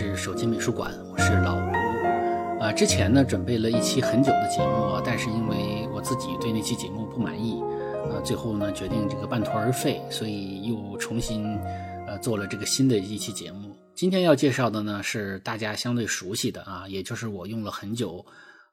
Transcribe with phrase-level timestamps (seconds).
[0.00, 2.58] 是手机美术馆，我是老吴。
[2.58, 7.60] 啊，之前呢准备了一期很久的节目，但是因为我自己对那期节目不满意，
[8.08, 11.54] 呃，最后呢决定这个半途而废，所以又重新
[12.08, 13.76] 呃做了这个新的一期节目。
[13.94, 18.24] 今天要介绍的呢是大家相对熟悉的啊，也就是我用了很久，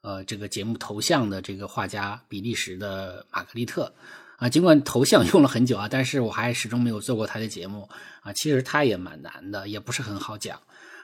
[0.04, 3.94] 呃，这个节目头像的这个画家比利时的玛格丽特。
[4.38, 7.90] 啊，尽管头像用了很久啊，但是我还始终没有做过他的节目
[8.22, 8.32] 啊。
[8.32, 10.58] 其实他也蛮难的，也不是很好讲。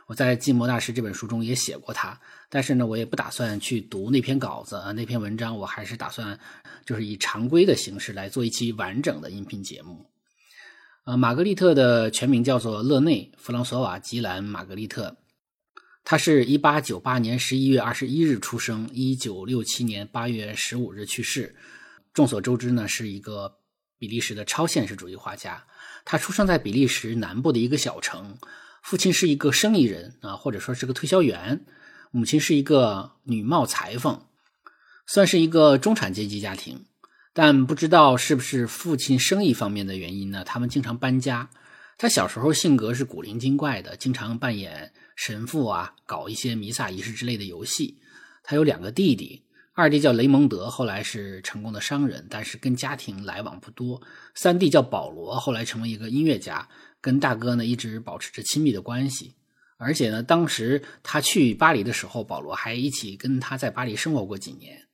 [0.07, 6.37] 我在《寂寞大师》这本书中也写过他，但是呢，我也不打算去读那篇稿子啊，那篇文章我还是打算
[6.85, 10.09] 就是以常规的形式来做一期完整的音频节目。
[11.05, 15.17] 呃，玛格丽特的全名叫做勒内·弗朗索瓦·吉兰·玛格丽特，
[16.03, 21.55] 他是一八九八年十一月二十一日出生，一九六七年八月十五日去世。
[22.13, 23.57] 众所周知呢，是一个
[23.97, 25.65] 比利时的超现实主义画家。
[26.05, 28.37] 他出生在比利时南部的一个小城，
[28.83, 31.65] 父亲是一个生意人啊，或者说是个推销员，
[32.11, 34.21] 母亲是一个女貌裁缝，
[35.07, 36.85] 算是一个中产阶级家庭。
[37.31, 41.49] 但不知道是不是父亲生意方面的原因呢，他们经常搬家。
[41.97, 47.97] 他小时候性格是古灵精怪的，经常扮演神父啊，搞一些弥撒仪式之类的游戏。
[48.43, 49.43] 他有两个弟弟。
[49.75, 53.99] 二弟叫雷蒙德，后来是成功的商人，但是跟家庭来往不多。
[54.35, 56.69] 三弟叫保罗，后来成为一个音乐家，
[57.03, 59.35] 跟大哥呢一直保持着亲密的关系。
[59.77, 64.87] 而且呢，当时他去巴黎的时候，保罗还一起跟他在巴黎生活过几年。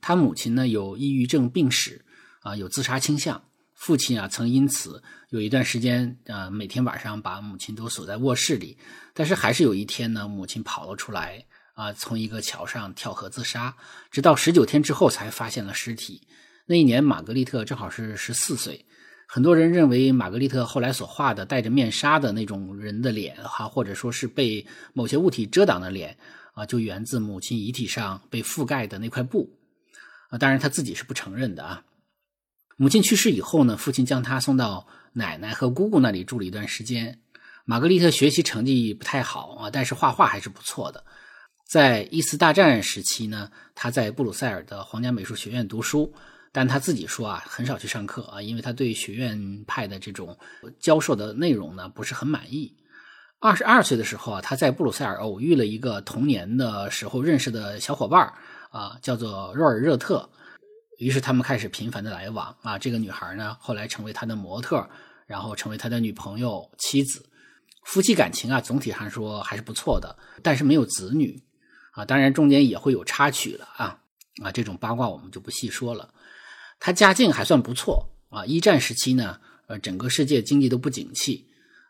[0.00, 2.02] 他母亲呢有抑郁症病史，
[2.40, 3.44] 啊，有自杀倾向。
[3.74, 8.78] 父亲啊曾因此有一段时间啊，每天晚上把母亲都锁在卧室里。
[9.12, 11.44] 但是还是有一天呢，母亲跑了出来。
[11.74, 13.74] 啊，从一个桥上跳河自杀，
[14.10, 16.28] 直到十九天之后才发现了尸体。
[16.66, 18.84] 那一年，玛格丽特正好是十四岁。
[19.34, 26.18] 很多人认为，玛格丽特后来所画的戴着面纱的那种人的脸，哈，或者说是被某些物体遮挡的脸，
[26.52, 29.58] 啊，就源自母亲遗体上被覆盖的那块布。
[30.28, 31.82] 啊，当然他自己是不承认的啊。
[32.76, 37.18] 母亲去世以后呢，父亲将他送到奶奶和姑姑那里住了一段时间。
[37.64, 41.02] 玛格丽特学习成绩不太好啊，但是画画还是不错的。
[41.66, 46.12] 在一次大战时期呢，他在布鲁塞尔的皇家美术学院读书，
[46.52, 50.38] 但他自己说啊，很少去上课啊，因为他对学院派的这种
[50.78, 52.76] 教授的内容呢不是很满意。
[53.40, 58.32] 二十二岁的时候啊，他在布鲁塞尔偶遇了一个童年的时候认识的小伙伴
[58.70, 60.28] 啊，叫做若尔热特，
[60.98, 62.78] 于是他们开始频繁的来往啊。
[62.78, 64.88] 这个女孩呢，后来成为他的模特，
[65.26, 67.24] 然后成为他的女朋友、妻子，
[67.84, 71.42] 夫妻感情啊，总体上说还是不错的，但是没有子女。
[71.92, 73.98] 啊，当然中间也会有插曲了啊
[74.42, 76.08] 啊，这种八卦我们就不细说了。
[76.84, 79.38] 他家境还算不错啊，一战时期呢，
[79.68, 81.46] 呃，整个世界经济都不景气，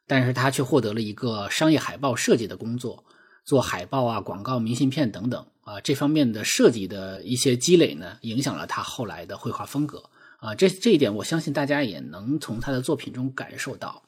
[0.07, 3.03] 但是他却获得了一个商业海报设计的工作，
[3.43, 10.55] 做海报啊、广告、明信片等等啊，这方面的设计的一些积累呢，影响了他后来的绘画风格啊。
[10.55, 14.03] 这这一点，我相信大家也能从他的作品中感受到。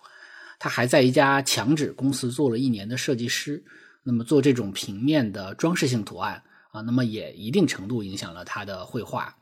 [0.58, 3.64] 他还在一家墙纸公司做了一年的设计师。
[4.02, 9.34] 那么做这种平面的装饰性图案啊，那么也一定程度影响了他的绘画。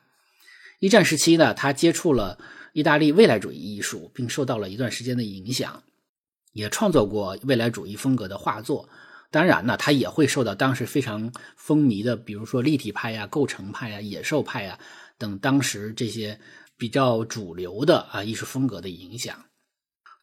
[0.83, 2.37] 一战时期呢，他接触了
[2.73, 5.85] 意大利未来主义艺术，并受到了一段时间的影响，
[6.55, 8.89] 也创作过未来主义风格的画作。
[9.31, 14.77] 当然呢，他也会受到当时非常风靡的，比如说立体派呀、构成派呀、野兽派呀
[15.17, 16.41] 等当时这些
[16.77, 19.45] 比较主流的啊艺术风格的影响。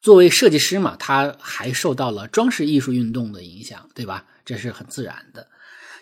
[0.02, 4.25] 作为设计师嘛，他还受到了装饰艺术运动的影响，对吧？
[4.44, 5.48] 这是很自然的。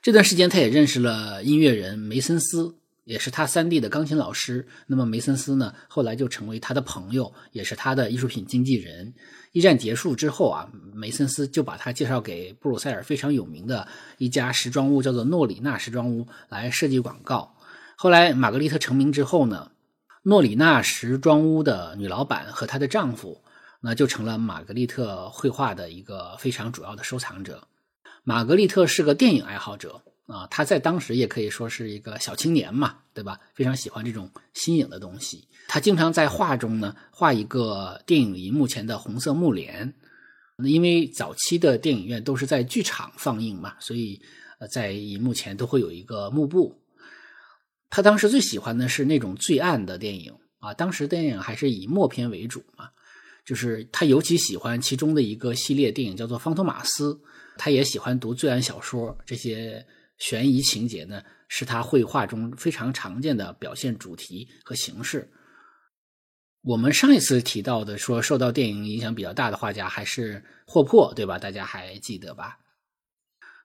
[0.02, 2.76] 这段时间，他也认识了音乐人梅森斯，
[3.08, 4.68] 也是他三弟的钢琴老师。
[4.86, 9.14] 那么梅森斯呢，后来就成为他的朋友，也是他的艺术品经纪人。
[9.54, 13.88] 一战结束之后啊，梅森斯就把他介绍给布鲁塞尔非常有名的
[14.18, 17.56] 一家时装屋，叫做诺里纳时装屋，来设计广告。
[17.96, 19.72] 后来玛格丽特成名之后呢，
[20.24, 23.42] 诺里纳时装屋的女老板和她的丈夫。
[23.80, 27.68] 那就成了玛格丽特绘画的一个非常主要的收藏者。
[28.24, 33.40] 玛格丽特是个电影爱好者啊，他在当时也可以说是一个小青年嘛，对吧？
[33.56, 35.48] 非常喜欢这种新颖的东西。
[35.68, 39.94] 他经常在画中呢画一个电影银幕前的红色幕帘，
[40.64, 44.22] 因为早期的电影院都是在剧场放映嘛，所以
[44.70, 46.82] 在银幕前都会有一个幕布。
[47.90, 52.90] 他当时最喜欢的是那种最暗的电影啊，当时电影还是以默片为主嘛。
[53.46, 57.14] 就是他尤其喜欢其中的一个系列电影，叫做《方托马斯》。
[57.58, 59.86] 他也喜欢读罪案小说，这些
[60.18, 65.32] 悬疑情节呢，是他绘画中非常常见的表现主题和形式。
[66.62, 71.40] 我们上一次提到的说受到电影影响比较大的画家还是霍珀，对吧？
[71.40, 72.60] 大家还记得吧？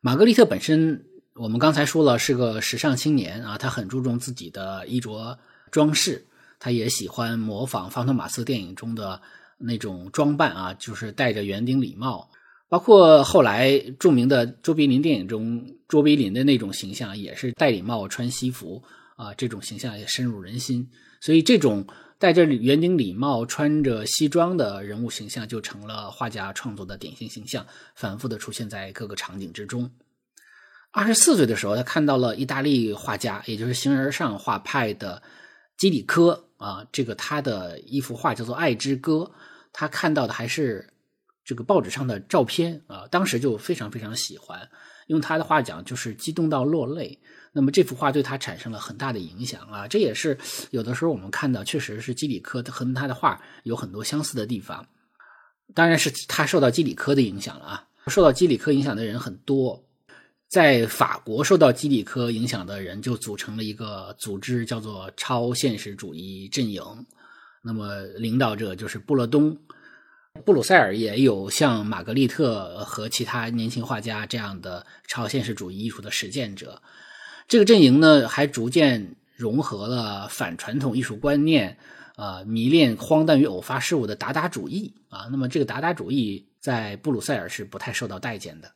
[0.00, 1.04] 玛格丽特本身，
[1.34, 5.38] 我们刚才说了是个时尚青年啊，他很注重自己的衣着
[5.70, 6.26] 装饰，
[6.60, 9.20] 他也喜欢模仿方特马斯电影中的
[9.58, 12.30] 那种装扮啊，就是戴着圆顶礼帽，
[12.72, 18.82] 包括后来著名的卓别林电影中卓别林的那种形象，也是戴礼帽穿西服
[19.14, 20.88] 啊，这种形象也深入人心，
[21.20, 21.86] 所以这种。
[22.18, 27.66] 戴着圆顶礼帽、穿着西装的人物形象就成了画家创作的典型形象，
[27.96, 29.90] 反复的出现在各个场景之中。
[30.92, 35.20] 二十四岁的时候，他看到了意大利画家，也就是形而上画派的
[35.76, 39.14] 基里科啊，这个他的一幅画叫做《爱之歌》，
[39.72, 40.91] 他看到的还是
[41.44, 44.68] 这个报纸上的照片啊，当时就非常非常喜欢，
[45.08, 47.18] 用他的话讲就是激动到落泪。
[47.52, 50.38] 那么这幅画对他产生了很大的影响啊，这也是
[50.70, 54.86] 有的时候我们看到，确实是基里科和他的画有很多相似的地方。
[55.74, 59.84] 当然是他受到基里科的影响了啊，受到基里科影响的人很多，
[60.48, 66.82] 在法国受到基里科影响的人就组成了一个组织，叫做超现实主义阵营。
[67.62, 69.56] 那么领导者就是布勒东，
[70.44, 76.82] 布鲁塞尔也有像玛格丽特和其他年轻画家这样的超现实主义艺术的实践者。
[77.46, 81.78] 这个阵营呢，还逐渐融合了反传统艺术观念，
[82.16, 85.28] 呃，迷恋荒诞与偶发事物的达达主义啊。
[85.30, 88.72] 那么，这个达达主义在布鲁塞尔是不太受到待见的。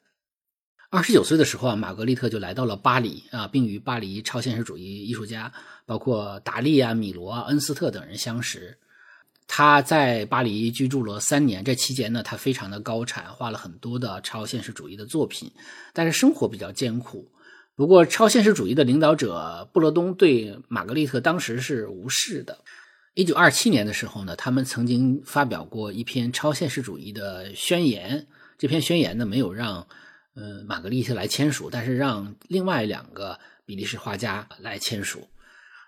[0.90, 5.52] 二十九岁的时候啊，玛格丽特就来到了巴黎啊，并与巴黎超现实主义艺术家，
[5.84, 8.78] 包括达利啊、米罗啊、恩斯特等人相识。
[9.48, 15.52] 他在巴黎居住了三年，这期间呢，他非常的高产，画了很多的超现实主义的作品，
[15.92, 17.30] 但是生活比较艰苦。
[17.76, 22.58] 不过，超现实主义的领导者布罗东对玛格丽特当时是无视的。
[23.14, 28.26] 一九二七年的时候呢，他们曾经发表过一篇超现实主义的宣言。
[28.58, 29.86] 这篇宣言呢，没有让
[30.34, 35.28] 呃玛格丽特来签署，但是让另外两个比利时画家来签署。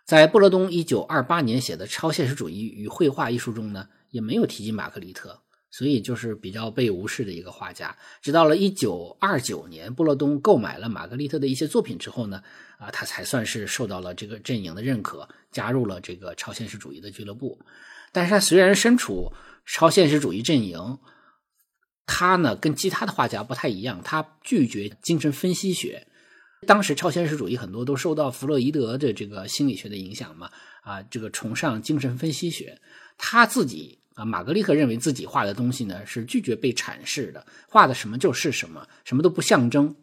[0.09, 5.43] 在布罗东一九二八年写的《超现实主义与绘画》一书中呢，也没有提及玛格丽特。
[5.71, 7.95] 所以就是比较被无视的一个画家。
[8.23, 12.43] 直到了一九二九年，布洛东购买了玛格丽特的一些作品之后呢，
[12.79, 17.59] 啊，他才算是受到了这个阵营的认可，加入了这个超现实主义的俱乐部。
[18.11, 19.31] 但是他虽然身处
[19.67, 20.99] 超现实主义阵营，
[22.07, 26.07] 他呢跟其他的画家不太一样，他拒绝精神分析学。
[26.67, 30.51] 当时超现实主义很多都受到弗洛伊德的这个心理学的影响嘛，
[30.83, 32.81] 啊，这个崇尚精神分析学，
[33.17, 33.99] 他自己。
[34.19, 39.95] 啊，玛格丽特认为自己画的东西呢是拒绝被阐释的，画的什么就是什么，什么都不象征。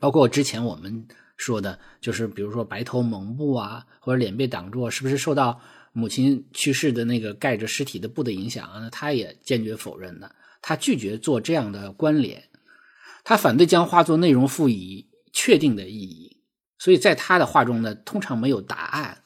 [0.00, 1.06] 包括之前我们
[1.36, 5.60] 说的，就是比如说白头蒙布啊，或者脸被挡住，是不是受到
[5.92, 8.80] 母亲去世的那个盖着尸体的布的影响啊？
[8.80, 12.42] 那他也坚决否认的，他拒绝做这样的关联，
[13.22, 16.38] 他反对将画作内容赋予确定的意义。
[16.78, 19.24] 所以在他的画中呢，通常没有答案。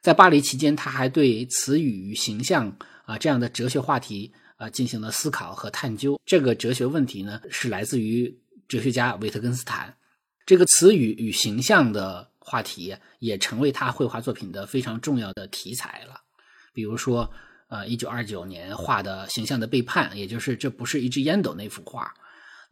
[0.00, 2.76] 在巴黎期间，他还对词语与形象。
[3.04, 6.20] 啊，这样的哲学话题啊，进行了思考和探究。
[6.24, 9.96] 这个哲学问题呢，是来自于哲学家维特根斯坦。
[10.46, 16.20] 这个词语与形象的话题，也成为他绘画作品的非常重要的题材了。
[16.72, 17.28] 比如说，
[17.66, 22.14] 呃，一九二九年画的《形象的背叛》，也就是这不是一支烟斗那幅画。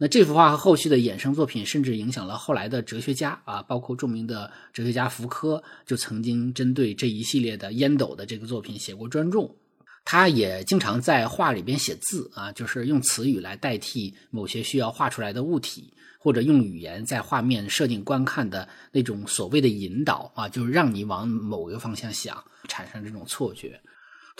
[0.02, 9.40] 那这幅画和后续的衍生作品，甚至影响了后来的哲学家啊，包括著名的哲学家福柯，就曾经针对这一系列的烟斗的这个作品写过专著。
[10.02, 23.78] 他也经常在画里边写字啊，就是用词语来代替某些需要画出来的物体，或者用语言在画面设定观看的那种所谓的引导啊，就是让你往某个方向想，产生这种错觉。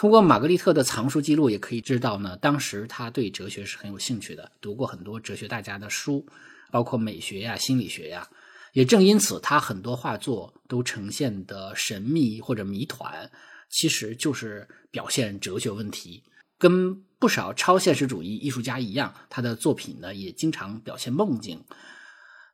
[0.00, 6.26] 通过玛格丽特的藏书记录，也可以知道呢，当时他对哲学是很有兴趣的，读过很多哲学大家的书，
[6.71, 8.26] 包括美学呀、心理学呀。
[8.73, 13.30] 也正因此，他很多画作都呈现的神秘或者谜团。
[13.69, 16.23] 其实就是表现哲学问题，
[16.57, 21.62] 跟不少超现实主义艺术家一样，他的作品呢也经常表现梦境。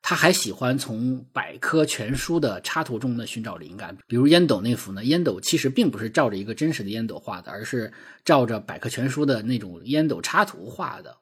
[0.09, 7.93] 他还喜欢从百科全书的插图中呢寻找灵感，比如烟斗那幅呢，烟斗其实并不是照着一个真实的烟斗画的，而是
[8.25, 11.17] 照着百科全书的那种烟斗插图画的。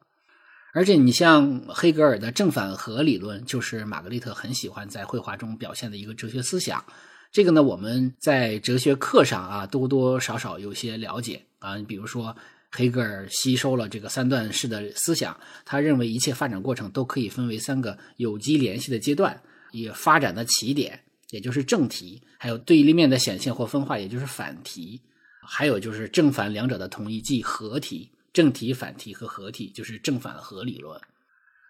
[0.75, 6.85] 而且你像黑格尔的正反合理论，就是玛格丽特很喜欢在绘画中表现的一个哲学思想。
[7.33, 11.79] 这个呢，我们在哲学课上啊，多多少少有些了解啊。
[11.79, 12.37] 你比如说，
[12.77, 19.41] 黑格尔吸收了这个三段式的思想，他认为一切发展过程都可以分为三个有机联系的阶段：
[19.71, 21.01] 以发展的起点，
[21.31, 25.01] 也就是正题；还有对立面的显现或分化，也就是反题；
[25.47, 31.01] 还有就是正反两者的统一，即合体、正体、反体和合体，就是正反合理论。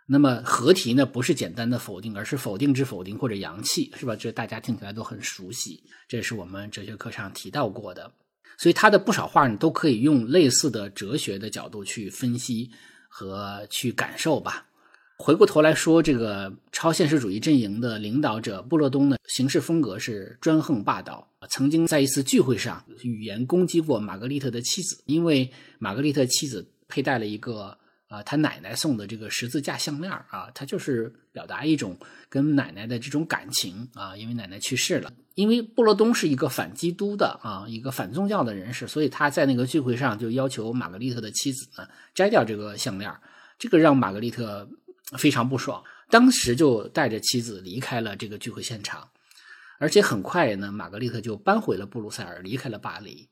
[0.06, 4.16] 那么合体呢，不是简单的否定，而是否定之否定或者阳气，是吧？
[4.16, 8.10] 这大家听起来都很熟悉，这是我们哲学课上提到过的。
[8.56, 12.70] 所以他的不少话呢，都可以用类似的哲学的角度去分析
[13.08, 14.66] 和去感受吧。
[15.16, 27.78] 回过头来说，这个超现实主义阵营的领导者布洛东呢，行事风格是专横霸道，曾经在一次聚会上语言攻击过玛格丽特的妻子，因为玛格丽特妻子佩戴了一个。
[28.14, 35.12] 啊，他奶奶送的这个十字架项链啊，他就是表达一种跟奶奶的这种感情啊，因为奶奶去世了。
[35.34, 43.12] 因为布罗东是一个反基督的啊，一个反宗教的人士，所以他在那个聚会上就要求玛格丽特的妻子呢摘掉这个项链
[43.58, 44.68] 这个让玛格丽特
[45.18, 49.08] 非常不爽，当时就带着妻子离开了这个聚会现场，
[49.78, 53.28] 而且很快呢，玛格丽特就搬回了布鲁塞尔，离开了巴黎。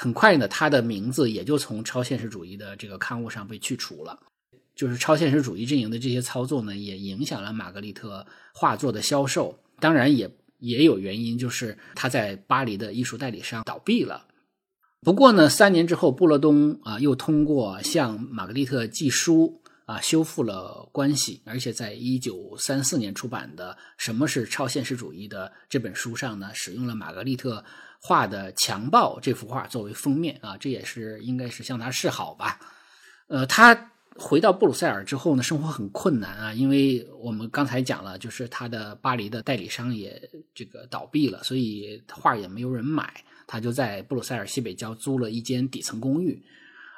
[0.00, 4.16] 很快呢，他的名字也就从超现实主义的这个刊物上被去除了。
[4.76, 8.24] 就是超现实主义阵营的这些操作呢，也影响了玛格丽特
[8.54, 9.58] 画作的销售。
[9.80, 14.28] 当然，也也有原因，就是他在巴黎的艺术代理商倒闭了。
[15.00, 27.64] 不过呢，三年之后，布勒东啊又通过向玛格丽特寄书啊修复了关系，而且在一九三四年出版的《什么是超现实主义》的这本书上呢，使用了玛格丽特。
[28.00, 32.58] 画的强暴这幅画作为封面啊，这也是应该是向他示好吧。
[33.26, 43.12] 呃，他回到布鲁塞尔之后呢，生活很困难啊，因为我们刚才讲了，就是他的巴黎的代理商也这个倒闭了，所以画也没有人买。
[43.46, 46.42] 他就在布鲁塞尔西北郊租了一间底层公寓，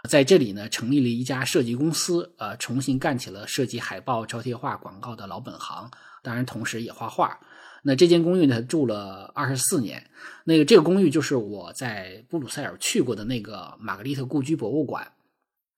[0.09, 5.91] 在这里呢，成立了一家设计公司，呃，重新干起了设计海报、招贴画、广告的老本行，
[6.23, 7.39] 当然同时也画画。
[7.83, 10.11] 那这间公寓呢，住了二十四年。
[10.45, 15.13] 那个这个公寓就是我在布鲁塞尔去过的那个玛格丽特故居博物馆。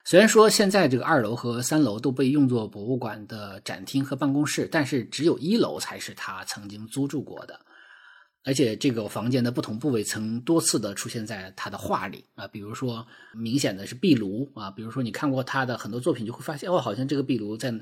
[0.05, 7.61] 虽然说现在这个二楼和三楼都被用作博物馆的展厅和办公室，但是只有一楼才是他曾经租住过的。
[8.45, 17.73] 而且这个房间的不同部位曾多次的出现在他的画里啊，比如说明显的是壁炉啊，比如说你看过他的很多作品，就会发现哦，好像这个壁炉在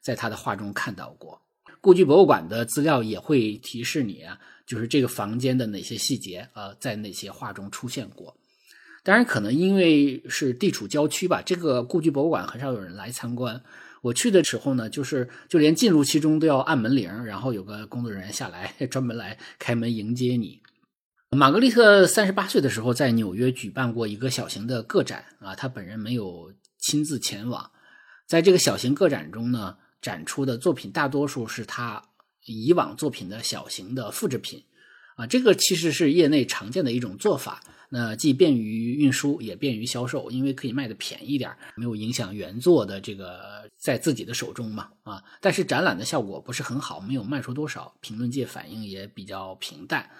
[0.00, 1.40] 在他的画中看到过。
[1.80, 4.24] 故居博物馆的资料也会提示你，
[4.66, 8.36] 就是这个房间的哪些细节啊，在哪些画中出现过。
[9.04, 13.62] 当然，可能因为是地处郊区吧，这个故居博物馆很少有人来参观。
[14.02, 20.60] 我去的时候呢，就是就连进入其中都要按门铃，然后有个工作人员下来专门来开门迎接你。
[21.30, 27.70] 玛格丽特三十八岁的时候在纽约举办过一个小型的个展啊，他本人没有亲自前往。
[28.26, 29.76] 在这个小型个展中呢。
[30.00, 32.02] 展出的作品大多数是他
[32.44, 34.64] 以往作品的小型的复制品，
[35.16, 37.60] 啊，这个其实是业内常见的一种做法。
[37.90, 45.24] 那既便于运输，也便于销售，因为可以卖的便宜点没有影响原作的这个在自己的手中嘛，啊。
[45.40, 50.10] 但是展览的效果不是很好，没有卖出多少，评论界反应也比较平淡。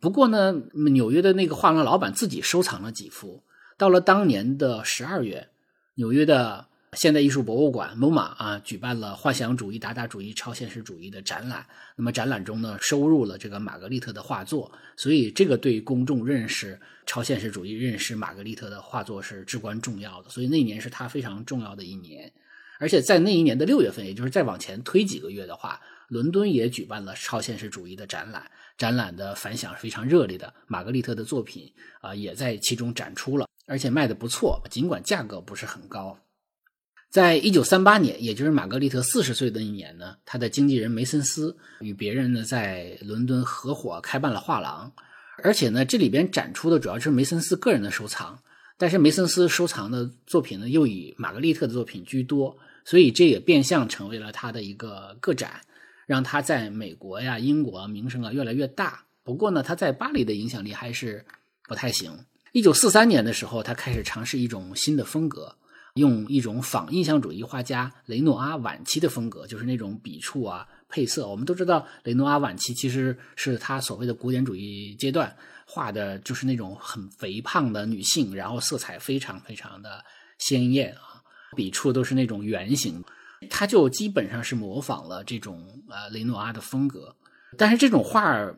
[0.00, 0.52] 不过呢，
[0.92, 3.42] 纽约的那个画廊老板自己收藏了几幅。
[3.76, 5.50] 到了当年的十二月，
[5.94, 6.67] 纽约的。
[6.94, 11.66] 现代艺术博物馆 （MoMA） 啊，举办了幻想主义、达达主义、超现实主义的展览。
[11.96, 20.30] 那么展览中呢，收入了这个玛格丽特的画作，所以这个对公众认识超现实主义、认识玛格丽特的画作是至关重要的。
[20.30, 22.32] 所以那一年是他非常重要的一年。
[22.80, 30.54] 而且在那一年的六月份，也就是再往前推几个月的话，伦敦也举办了超现实主义的展览，展览的反响非常热烈的。
[30.68, 36.18] 玛格丽特的作品啊，也在其中展出了，而且卖的不错，尽管价格不是很高。
[37.10, 44.92] 在一九三八年，也就是玛格丽特四十岁的一年呢，他的经纪人梅森斯与别人呢在伦敦合伙开办了画廊，
[45.42, 48.38] 而且呢这里边展出的主要是梅森斯个人的收藏，
[48.76, 55.62] 但是梅森斯收藏的作品呢又以玛格丽特的作品居多，所以这也变相成为了他的一个个展，
[56.06, 59.04] 让他在美国呀、英国名声啊越来越大。
[59.24, 61.24] 不过呢，他在巴黎的影响力还是
[61.66, 62.12] 不太行。
[62.52, 65.56] 一九四三年的时候，他开始尝试一种新的风格。
[65.98, 71.28] 用一种仿印象主义画家雷诺阿晚期的风格，就是那种笔触啊、配色。
[71.28, 75.36] 我们都知道，雷诺阿晚期其实是他所谓的古典主义阶段
[75.66, 80.02] 画的，就是那种很肥胖的女性，然后色彩非常非常的
[80.38, 81.20] 鲜艳啊，
[81.54, 83.04] 笔触都是那种圆形。
[83.50, 87.14] 他就基本上是模仿了这种呃雷诺阿的风格。
[87.56, 88.50] 但是这种画，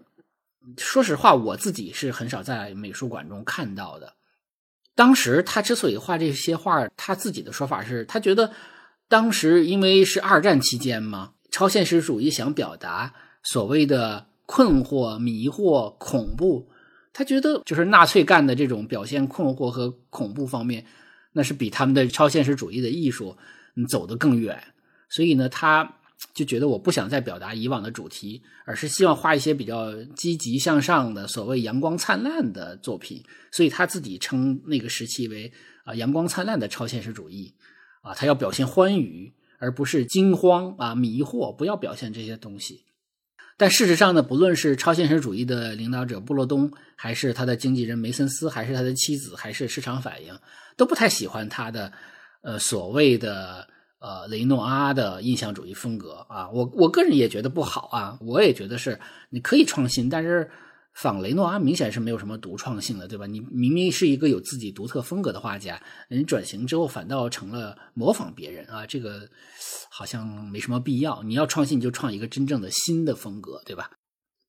[0.77, 4.15] 说实话，我自己是很少在美术馆中看到的。
[5.01, 8.53] 当时他之所以画这些画，他自己的说法是他觉得，
[9.09, 16.69] 当时因为是二战期间嘛，超现实主义想表达所谓的困惑、迷惑、恐怖，
[17.15, 20.85] 他觉得就是纳粹干的这种表现困惑和恐怖方面，
[21.33, 23.39] 那是比他们的超现实主义的艺术
[23.89, 24.63] 走得更远。
[25.09, 25.97] 所以呢，他
[26.35, 33.23] 就觉得我不想再表达以往的主题，而是希望画一些比较积极向上的、所谓阳光灿烂的作品。
[33.51, 35.53] 所以他自己称那个时期为
[35.85, 37.53] 啊阳光灿烂的超现实主义
[38.03, 42.85] 啊，他要表现欢愉，而不是惊慌啊迷惑，不要表现这些东西。
[43.57, 50.39] 但事实上呢，不论是超现实主义的领导者布洛东，还是他的经纪人梅森斯，还是他的妻子，还是市场反应，
[50.77, 51.93] 都不太喜欢他的
[52.43, 53.69] 呃所谓的。
[54.01, 60.51] 呃，雷诺阿的印象主义风格啊，我我个人也觉得不好啊，我也觉得是你可以创新，但是
[60.95, 63.27] 仿雷诺阿明显是没有什么独创性的，对吧？
[63.27, 69.29] 你明明是一个有自己独特风格的画家，你转型之后反倒成了模仿别人啊，这个
[69.91, 71.23] 好像没什么必要。
[71.23, 73.91] 你要创新，你就创一个真正的新的风格，对吧？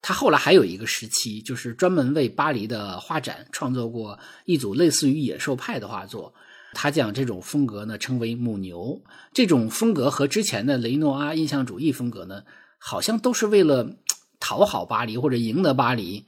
[0.02, 6.34] 他后来还有一个时期，就是专门为巴黎的画展创作过一组类似于野兽派的画作。
[6.74, 9.02] 他将这种风格呢称为母牛，
[9.34, 12.44] 这种风格和之前的雷诺阿印象主义风格呢，
[12.80, 13.98] 好像都是为了
[14.40, 16.26] 讨好巴黎或者赢得巴黎，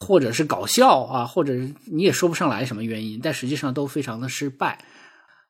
[0.00, 4.84] 或者是搞笑啊，或者你也说不上来什么原因，但实际上都非常的失败。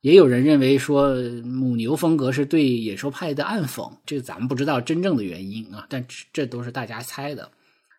[0.02, 7.50] 也有人认为说母牛风格是对野兽派的暗讽，这咱们不知道真正的原因啊，但这都是大家猜的，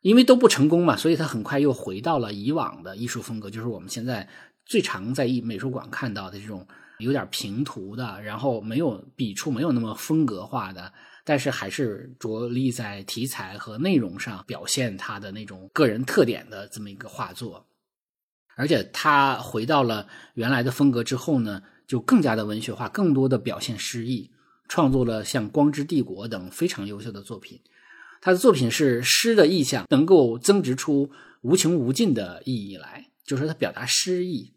[0.04, 4.30] 因为都不成功嘛，所以他很快又回到了以往的艺术风格，就是我们现在。
[4.68, 6.68] 最常在艺美术馆看到的这种
[7.00, 10.92] 有点平涂的，然后没有笔触，没有那么风格化的，
[11.24, 17.66] 但是还是着力在题材和内容上表现他的那种个人特点的这么一个画作。
[18.56, 24.32] 而且他回到了原来的风格之后呢，就更加的文学化，更多的表现诗意，
[24.68, 27.62] 创作了像《光之帝国》等非常优秀的作品。
[28.20, 34.52] 他的作品是诗的意象能够增值出无穷无尽的意义来，就是他表达诗意。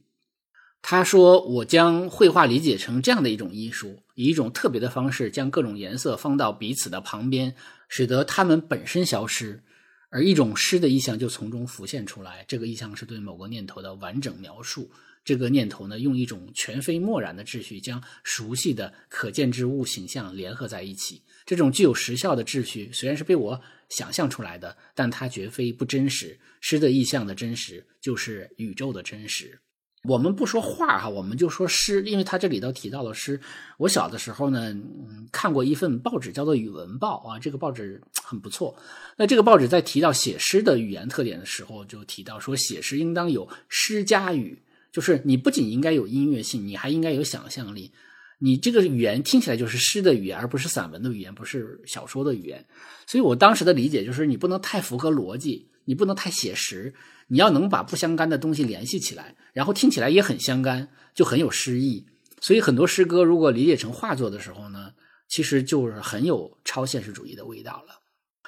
[0.83, 7.55] 他说：“我将绘画理解成这样的一种艺术，以一种特别的方式将各种颜色放到彼此的旁边，
[7.88, 9.62] 使得它们本身消失，
[10.09, 12.45] 而一种诗的意象就从中浮现出来。
[12.49, 14.90] 这个意象是对某个念头的完整描述。
[15.23, 21.23] 这个念头呢，用一种全非漠然的秩序，将熟悉的可见之物形象联合在一起。
[21.45, 26.40] 这种具有时效的秩序虽然是被我想象出来的，但它绝非不真实。
[26.62, 29.61] 诗的意象的真实，就是宇宙的真实。”
[30.05, 33.39] 我们不说画哈，我们就说诗，因为他这里头提到了诗。
[33.77, 38.75] 我小的时候呢，嗯，看过一份报纸叫做《语文报》啊，这个报纸很不错。
[39.19, 47.93] 那这个报纸在提到写诗的语言特点的时候，就提到说，写诗应当有诗加语，就是你不仅应该有音乐性，你还应该有想象力。
[48.39, 52.65] 你这个语言听起来就是诗的语言，而不是散文的语言，不是小说的语言。
[53.07, 56.95] 所以我当时的理解就是，你不能太符合逻辑，你不能太写实。
[57.31, 62.07] 你要能把不相干的东西联系起来，然后听起来也很相干，就很有诗意。
[62.40, 64.93] 所以很多诗歌如果理解成画作的时候呢，
[65.29, 68.01] 其实就是很有超现实主义的味道了。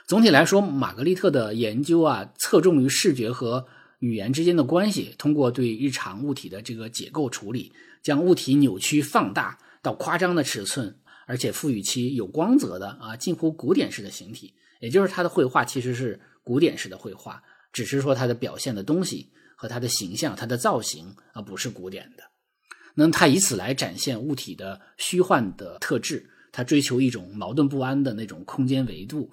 [0.06, 3.66] 总体来说，玛格丽特的研究啊，侧重于视觉和
[4.00, 14.54] 语言之间的关系，通过对日常物体的这个解构处理，将物体扭曲放大到夸张的尺寸，而且赋予其有光泽的啊近乎古典式的形体。
[14.80, 17.40] 也就是他的绘画其实是古典式的绘画。
[17.72, 22.24] 只是说它的表现的东西和它的形象、它的造型啊，不是古典的。
[22.94, 29.30] 那他以此来展现物体的虚幻的特质，他追求一种矛盾不安的那种空间维度。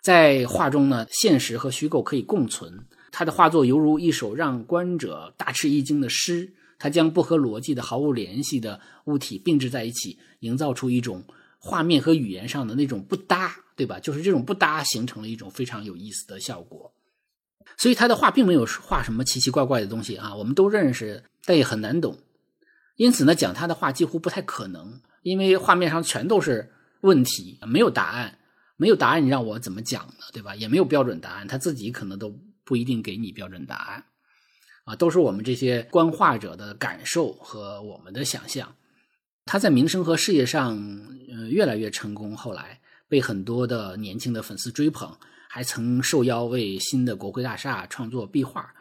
[0.00, 2.86] 在画中呢，现实和虚构可以共存。
[3.10, 11.22] 他的画作犹如一首让观者大吃一惊的诗，他将不合逻辑的、毫无联系的物体并置在一起，营造出一种
[11.58, 14.00] 画面和语言上的那种不搭，对吧？
[14.00, 16.90] 就是这种不搭形成了一种非常有意思的效果。
[17.76, 22.18] 所以他的画并没有画什么奇奇怪怪的东西啊，我们都认识，但也很难懂。
[22.96, 28.38] 因此呢，讲他的画几乎不太可能，因为画面上全都是问题，没有答案，
[28.76, 30.24] 没有答案，你让我怎么讲呢？
[30.32, 30.54] 对吧？
[30.54, 34.04] 也没有标准答案，他自己可能都不一定给你标准答案，
[34.84, 38.74] 啊，都是我们这些观画者的感受和我们的想象。
[39.46, 40.76] 他在名声和事业上，
[41.28, 45.16] 嗯，越来越成功，后来被很多的年轻的粉丝追捧。
[45.54, 48.72] 还曾受邀为新的国会大厦创作壁画，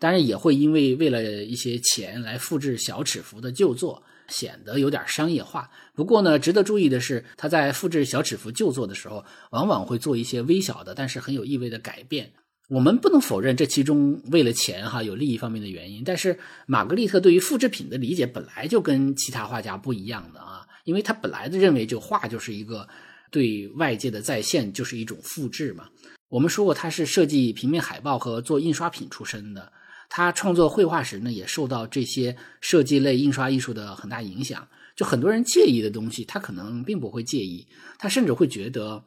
[0.00, 5.70] 当然也会因为为了一些钱来复制小尺幅的旧作，显得有点商业化。
[5.94, 12.32] 不过呢，值得注意的是，他在复制小尺幅旧作的时候，往往会做一些微小的，但是很有意味的改变。
[12.68, 16.36] 我们不能否认这其中为了钱哈有利益方面的原因，但是
[16.66, 22.88] 玛格丽特对于复制品的理解本来就跟其他画家不一样的啊，因为他本来的认为就画就是一个
[23.30, 25.88] 对外界的再现，就是一种复制嘛。
[26.28, 29.72] 我们说过，他是设计平面海报和做印刷品出身的。
[30.08, 34.68] 他创作绘画时呢，也受到这些设计类印刷艺术的很大影响。
[34.94, 37.66] 就很多人介意的东西，他可能并不会介意，
[37.98, 39.04] 他甚至会觉得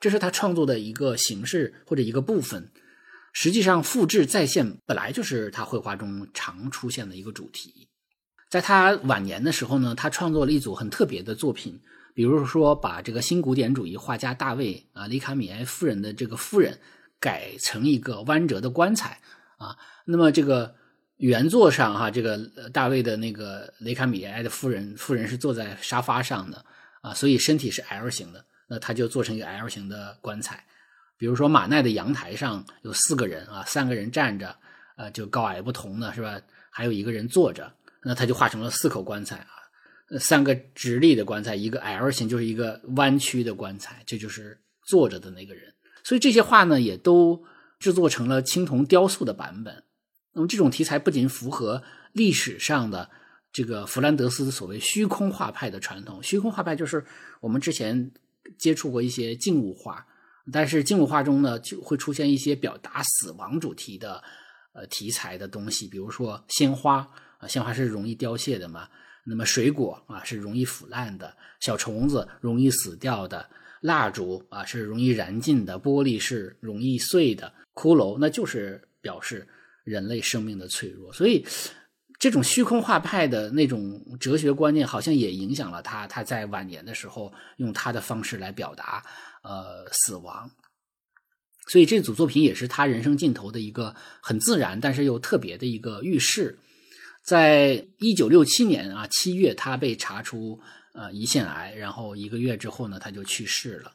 [0.00, 2.70] 这是他创作的一个形式或者一个部分。
[3.32, 7.88] 实际上，复制再现本来就是他绘画中常出现的一个主题。
[8.50, 11.80] 在他晚年的时候呢，他创作了一组很特别的作品，
[12.14, 16.78] 比如说把这个新古典主义画家大卫啊雷卡米埃夫人的这个夫人
[17.18, 19.20] 改成一个弯折的棺材
[19.56, 19.76] 啊。
[20.04, 20.74] 那么这个
[21.16, 22.38] 原作上哈，这个
[22.72, 26.64] 大卫的那个雷卡米埃的夫人夫人是坐在沙发上的
[27.00, 30.64] 啊，所以身体是 L 型的，那他就做成一个 L 型的棺材。
[31.16, 34.56] 比如说马奈的阳台上有四个人啊，三个人站着，
[34.96, 36.40] 呃，就高矮不同的是吧？
[36.68, 37.72] 还有一个人坐着，
[38.02, 39.61] 那他就画成了四口棺材啊，
[40.18, 45.72] 三个直立的棺材，一个 L 型就是一个弯曲的棺材，这就是坐着的那个人。
[46.04, 47.44] 所以这些画呢，也都
[47.78, 49.84] 制作成了青铜雕塑的版本。
[50.32, 53.10] 那么这种题材不仅符合历史上的
[53.52, 57.04] 这个弗兰德斯所谓虚空画派的传统，虚空画派就是
[57.40, 58.10] 我们之前
[58.58, 60.06] 接触过一些静物画。
[60.52, 64.22] 但是静物画中呢，就会出现一些表达死亡主题的
[64.72, 68.88] 呃题材的东西，比如说鲜花啊，鲜花是容易凋谢的嘛。
[69.24, 73.48] 那么水果啊是容易腐烂的，小虫子容易死掉的，
[73.80, 79.46] 蜡烛啊是容易燃尽的，玻璃是容易碎的，骷髅那就是表示
[79.84, 81.12] 人类生命的脆弱。
[81.12, 81.46] 所以
[82.18, 86.06] 这种虚空画派的那种哲学观念，好像也影响了他。
[86.06, 89.04] 他在晚年的时候用他的方式来表达。
[89.44, 90.48] 呃，死亡，
[91.66, 96.60] 所以这组作品也是他人生尽头的一个很自然，但是又特别的一个预示。
[97.22, 100.60] 在一九六七年啊七月，他被查出
[100.92, 103.92] 呃胰腺癌，然后一个月之后呢，他就去世了。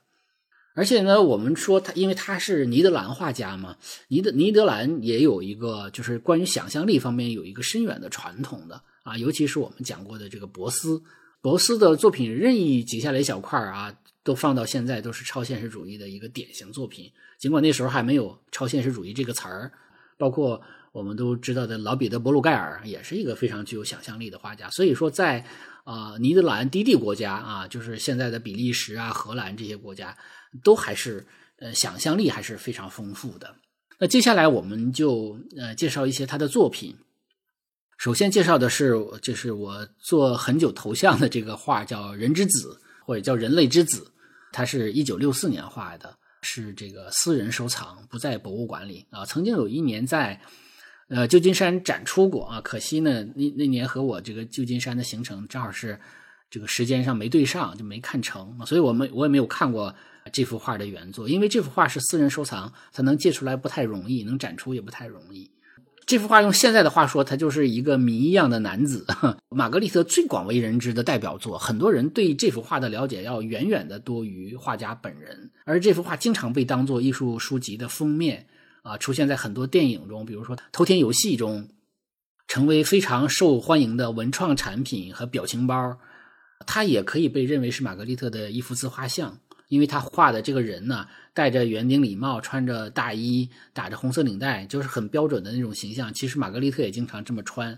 [0.74, 11.04] 而且呢，我们说他，因为他是尼德兰画家嘛，尼德尼德兰也有一个就是关于想象力方面有一个深远的传统的啊，尤其是我们讲过的这个博斯，
[11.42, 13.96] 博斯的作品任意截下来一小块啊。
[14.24, 17.10] 都放到现在都是超现实主义的一个典型作品，
[17.40, 19.72] 尽管那时候还没有超现实主义这个词儿。
[20.18, 20.62] 包括
[20.98, 24.68] 我们都知道的老彼得·博鲁盖尔也是一个非常具有想象力的画家。
[24.72, 25.46] 所以说，在
[25.84, 30.18] 啊尼德兰低地国家啊，就是现在的比利时啊、荷兰这些国家，
[30.64, 31.28] 都还是
[31.60, 33.56] 呃想象力还是非常丰富的。
[34.00, 36.96] 那接下来我们就呃介绍一些他的作品。
[38.00, 44.00] 首先介绍的是，就是我做很久头像的这个画，叫《人之子》或者叫《人类之子》。
[44.52, 49.24] 他是一九六四年画的，是这个私人收藏，不在博物馆里啊。
[49.26, 50.42] 曾经有一年在
[51.10, 56.00] 呃旧金山展出过啊，可惜呢那那年和我这个旧金山的行程正好是
[56.50, 59.94] 这个时间上没对上，就没看成，所以我们我也没有看过
[60.32, 65.52] 这幅画的原作，因为这幅画是私人收藏，它能借出来不太容易，能展出也不太容易。
[66.06, 69.06] 这幅画用现在的话说，他就是一个谜一样的男子。
[69.52, 75.52] 玛格丽特最广为人知的代表作，很多人对这幅画的了解要远远的多于画家本人。
[75.66, 78.48] 而这幅画经常被当做艺术书籍的封面
[78.88, 81.70] 啊，出现在很多电影中，比如说《偷天游戏》中，
[82.48, 85.98] 成为非常受欢迎的文创产品和表情包。
[86.66, 89.40] 它也可以被认为是玛格丽特的一幅自画像。
[89.68, 96.14] 因为他画的这个人呢，戴着圆顶礼帽，穿着大衣，打着红色领带，就是很标准的那种形象。
[96.14, 97.78] 其实玛格丽特也经常这么穿，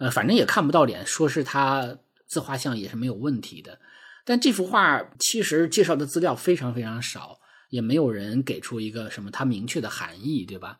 [0.00, 3.78] 呃，反正也看不到脸，说是他自画像也是没有问题的。
[4.24, 7.35] 但这幅画其实介绍的资料非常非常少，
[7.70, 10.78] 也没有人给出一个什么他明确的含义，对吧？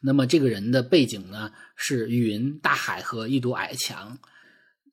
[0.00, 4.18] 那么这个人的背景呢，是云、大海和一堵矮墙。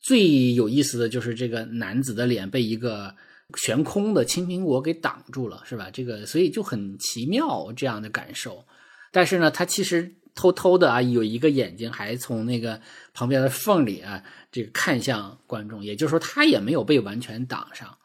[0.02, 3.16] 最有意思的就是这个男子的脸被一个。
[3.58, 5.88] 悬空的青苹果给挡住了，是吧？
[5.94, 8.66] 这个所以就很奇妙这样的感受。
[9.12, 12.82] 但是呢，他其实偷偷的啊，有一个眼睛还从那个
[13.14, 15.86] 旁边的缝里啊，这个看向观众。
[15.86, 17.96] 也就是说，他也没有被完全挡上。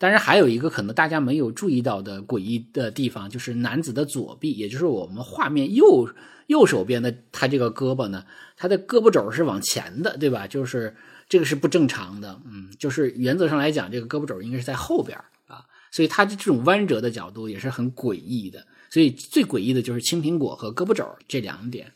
[0.00, 6.08] 当然，还有一个可能大家没有注意到的诡异的地方，就是男子的左臂，也就是我们画面右
[6.48, 8.24] 右手边的他这个胳膊呢，
[8.56, 10.48] 他的胳膊肘是往前的，对吧？
[10.48, 10.96] 就是。
[11.30, 18.66] 这个是不正常的，嗯，就是原则上来讲，这个胳膊肘应该是在后边啊，所以他的这种弯折的角度也是很诡异的。
[18.90, 21.92] 所以最诡异的就是青苹果和胳膊肘这两点。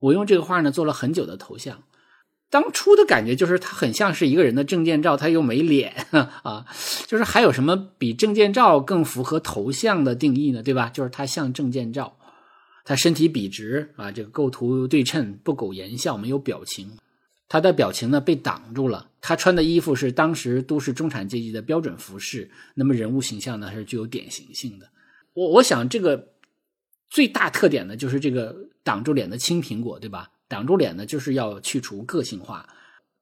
[0.00, 1.84] 我用这个画呢做了很久的头像，
[2.54, 5.92] 当初的感觉就是它很像是一个人的证件照，他又没脸
[6.44, 6.64] 啊，
[7.08, 10.62] 就是还有什么比证件照更符合头像的定义呢？
[10.62, 10.88] 对吧？
[10.88, 12.16] 就是他像证件照，
[12.84, 16.96] 他身体笔直啊，这个构图对称，不苟言笑，没有表情。
[17.48, 19.08] 他的表情呢被挡住了。
[19.20, 24.86] 他穿的衣服是当时都市中产阶级的标准服饰，那么人物形象呢是具有典型性的。
[25.32, 26.28] 我我想这个
[27.10, 30.30] 最大特点呢就是这个挡住脸的青苹果，对吧？
[30.54, 32.64] 挡住脸呢，就是要去除个性化，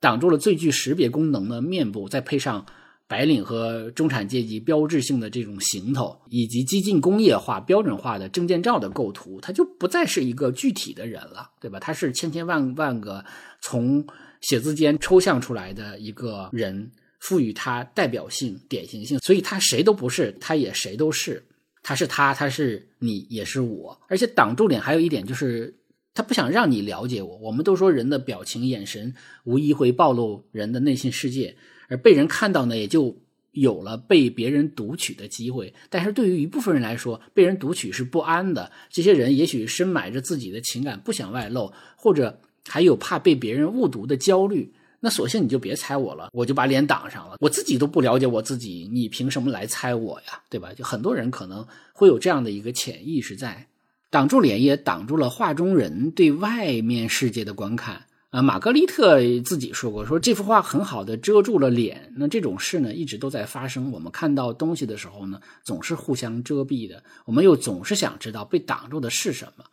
[0.00, 2.66] 挡住了最具识别功能的面部，再配上
[3.08, 11.80] 白领和中产阶级标志性的这种行头，以及激进工业化、标准化的证件照的构图，它就不再是一个具体的人了，对吧？
[11.80, 13.24] 他是千千万万个
[13.62, 14.06] 从
[14.42, 16.92] 写字间抽象出来的一个人。
[17.24, 21.40] 赋予他代表性、典型性，所以他谁都不是，他也谁都是。
[21.80, 23.96] 他是他，他是你，也是我。
[24.08, 25.72] 而且挡住脸还有一点就是，
[26.14, 27.36] 他不想让你了解我。
[27.38, 31.56] 我们都说人的表情、眼神无疑会暴露人的内心世界，
[31.88, 33.16] 而被人看到呢，也就
[33.52, 35.74] 有了被别人读取的机会。
[35.88, 38.70] 但是对于一部分人来说，被人读取是不安的。
[38.90, 44.72] 这些人也许深埋着自己的情感，不想外露，或者还有怕被别人误读的焦虑。
[45.04, 47.36] 那索性你就别猜我了，我就把脸挡上了。
[47.40, 50.40] 我自己都不了解我自己，你凭什么来猜我呀？
[50.48, 50.72] 对吧？
[50.72, 53.66] 就很多人可能会有这样的一个潜意识在，
[54.12, 58.42] 挡住脸也挡住了画中人对外面世界的观看啊。
[58.42, 62.12] 玛格丽特自己说过，说这幅画很好的遮住了脸。
[62.18, 63.90] 那这种事呢，一直都在发生。
[63.90, 69.64] 我们看到东西的时候呢，总是互相遮蔽的，我们又总是想知道被挡住的是什么。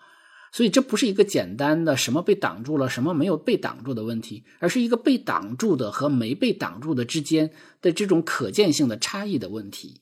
[0.54, 10.00] 所以这不是一个简单的什么被挡住了，什么没有被挡住的问题，而是一个被挡住的和没被挡住的之间的这种可见性的差异的问题。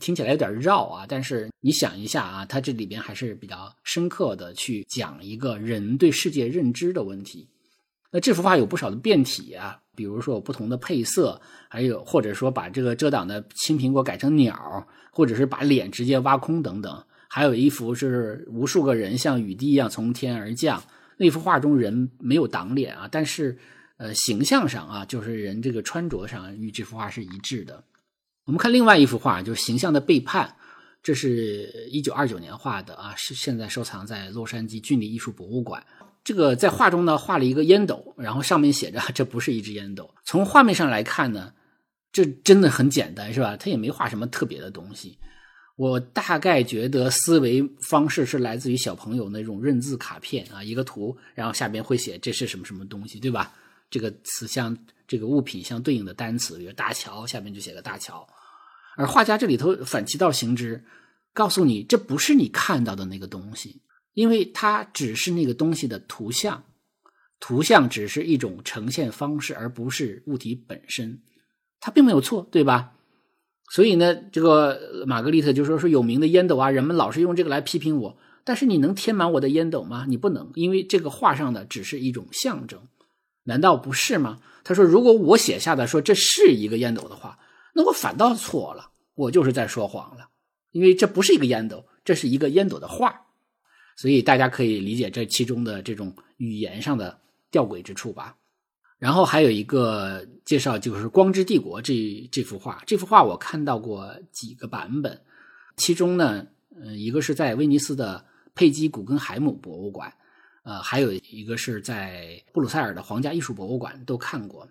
[0.00, 7.48] 听起来有点绕啊，但是你想一下啊，它这里边还是比较深刻的去讲一个人对世界认知的问题。
[8.10, 17.04] 那这幅画有不少的变体啊，比如说有不同的配色，还有或者说把这个遮挡的青苹果改成鸟，或者是把脸直接挖空等等。
[17.28, 20.82] 还有一幅是无数个人像雨滴一样从天而降，
[21.16, 23.58] 那幅画中人没有挡脸啊，但是
[23.96, 27.82] 呃形象上啊，就是人这个穿着上与这幅画是一致的。
[28.44, 30.54] 我们看另外一幅画，就是形象的背叛，
[31.02, 35.84] 这是一九二九年画的啊，是现在收藏在洛杉矶郡立艺术博物馆。
[36.22, 40.14] 这个在画中呢画了一个烟斗，然后上面写着这不是一支烟斗。
[40.24, 41.52] 从画面上来看呢，
[42.12, 43.56] 这真的很简单是吧？
[43.56, 45.18] 他也没画什么特别的东西。
[45.76, 53.52] 我大概觉得思维方式是来自于小朋友那种认字卡片啊，一个图，然后下边会写这是什么什么东西，对吧？
[53.90, 58.26] 这个词像这个物品相对应的单词，比如大桥，下面就写个大桥。
[58.96, 60.84] 而画家这里头反其道行之，
[61.32, 66.64] 告诉你这不是你看到的那个东西，因为它只是那个东西的图像，
[67.40, 71.20] 图像只是一种呈现方式，而不是物体本身，
[71.80, 72.92] 它并没有错，对吧？
[73.70, 78.18] 所以呢，这个玛格丽特就说说有名的烟斗啊，人们老是用这个来批评我。
[78.44, 80.04] 但是你能填满我的烟斗吗？
[80.06, 82.86] 你不能，因为这个画上的只是一种象征，
[83.44, 84.38] 难道不是吗？
[84.64, 87.38] 他说，如果我写下的说这是一个烟斗的话，
[87.74, 90.26] 那我反倒错了，我就是在说谎了，
[90.72, 93.20] 因为这不是一个烟斗，这是一个烟斗的画。
[93.96, 97.16] 所以大家可以理解这其中的这种语言上的
[97.50, 98.34] 吊诡之处吧。
[98.98, 102.82] 然后还有一个介绍，就是《光之帝国》这这幅画。
[102.86, 105.20] 这幅画我看到过几个版本，
[105.76, 106.46] 其中呢，
[106.82, 108.24] 呃，一个是在威尼斯的
[108.54, 110.12] 佩姬古根海姆博物馆，
[110.64, 114.66] 呃，还有一个是在布鲁塞尔的皇家艺术博物馆都看过。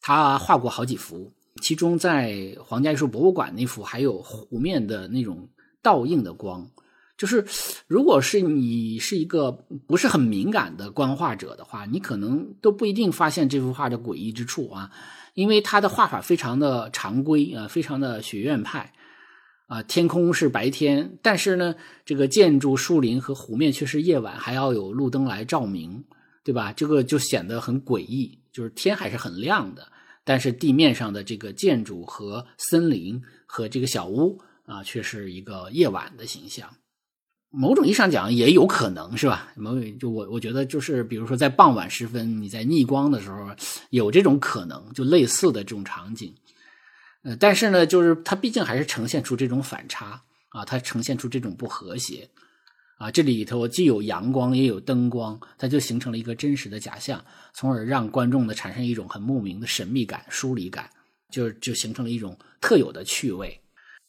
[0.00, 5.48] 他画过好几幅，其中在皇家艺术博物馆那幅还有湖面的那种
[5.82, 6.68] 倒映的光。
[7.18, 7.46] 就是，
[7.86, 9.50] 如果是你是一个
[9.86, 14.90] 不是很敏感的观画者的话，你可能都不一定发现这幅画的诡异之处啊，
[15.32, 18.92] 因为他的画法非常的常规啊，非常的学院派
[19.66, 19.82] 啊。
[19.82, 21.74] 天空是白天，但是呢，
[22.04, 26.04] 这个建筑、树林和湖面却是夜晚，还要有路灯来照明，
[26.44, 26.72] 对吧？
[26.72, 28.38] 这个就显得很诡异。
[28.52, 29.86] 就是天还是很亮的，
[30.24, 36.66] 但是地面上的这个建筑和森林和这个小屋啊，却是一个夜晚的形象。
[37.50, 39.52] 某种意义上讲也有可能是吧？
[39.56, 43.46] 某就我我觉得就是比如说在傍晚时分你在逆光的时候
[43.90, 46.34] 有这种可能，就类似的这种场景。
[47.26, 52.30] 呃，但是呢，就是它毕竟还是呈现出这种反差啊，它呈现出这种不和谐
[52.98, 53.10] 啊。
[53.10, 60.88] 这里头既有阳光也有灯光，它就形成了一个真实的假象，从而让观众呢产生一种很莫名的神秘感、疏离感，
[61.32, 63.60] 就就形成了一种特有的趣味。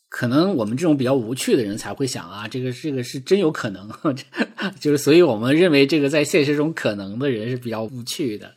[0.10, 3.90] 可能我们这种比较无趣的人才会想啊，这个这个是真有可能，
[4.80, 8.54] 就是所以我们认为这个在现实中可能的人是比较无趣的。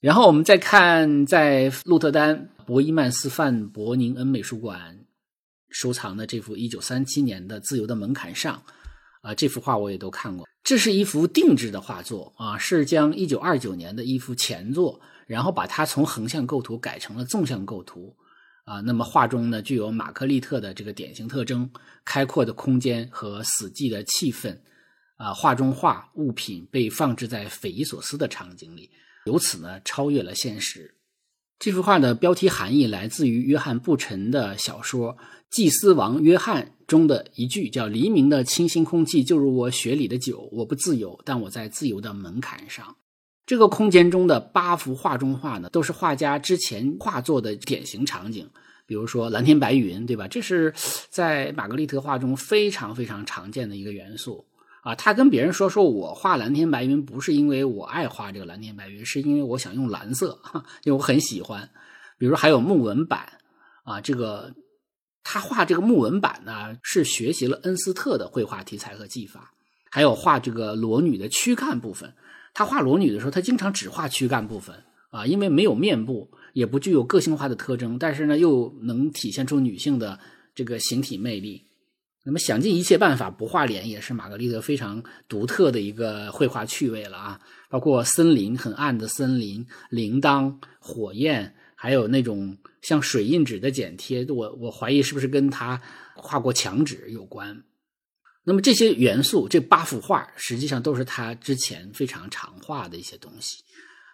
[0.00, 4.98] 然后我们再看在鹿特丹博伊曼斯范伯宁恩美术馆
[5.68, 8.62] 收藏的这幅一九三七年的《自由的门槛上》，
[9.28, 10.48] 啊，这幅画我也都看过。
[10.64, 18.16] 这是一幅定制的画作啊，是将一九二九年的一幅前作，然后把它从横向构图改成了纵向构图。
[18.64, 21.68] 啊，那么画中呢，具有马克利特的这个典型特征：
[22.04, 24.56] 开阔的空间和死寂的气氛。
[25.16, 28.88] 啊画中画物品被放置在匪夷所思的场景里，
[29.24, 30.94] 由此呢超越了现实。
[31.58, 35.14] 这幅画的标题含义来自于约翰·布陈的小说
[35.50, 42.96] 《祭司王约翰》中的一句，叫“黎明的清新空气就如我血里的酒，我不自由，但我在自由的门槛上。”
[43.44, 48.48] 这个空间中的八幅画中画呢，都是画家之前画作的典型场景，
[48.86, 50.26] 比如说蓝天白云，对吧？
[50.28, 50.72] 这是
[51.10, 54.46] 在玛格丽特画中非常非常常见的一个元素。
[54.82, 60.40] 啊，他跟别人说说我画蓝天白云不是因为我爱画这个蓝天白云，是因为我想用蓝色，
[60.84, 61.68] 因为我很喜欢。
[62.18, 63.38] 比如还有木纹版，
[63.84, 64.54] 啊，这个
[65.22, 69.52] 他画这个木纹版呢，是学习了恩斯特的绘画题材和技法。
[69.90, 72.14] 还有画这个裸女的躯干部分，
[72.54, 74.76] 他画裸女的时候，他经常只画躯干部分
[75.10, 80.18] 啊，因为没有面部，也不具有个性化的特征，但是呢，又能体现出女性的
[80.54, 81.66] 这个形体魅力。
[82.22, 87.40] 那么想尽一切办法不画脸，也是玛格丽特非常独特的一个绘画趣味了啊！
[87.70, 95.80] 包括森林很暗的森林、铃铛、火焰，还有那种像水印纸的剪贴，我我怀疑是不是跟他
[96.14, 97.64] 画过墙纸有关。
[98.44, 103.64] 那么这些元素，这八幅画实际上都是他之前非常常画的一些东西。